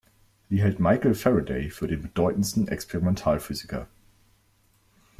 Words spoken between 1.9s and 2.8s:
bedeutendsten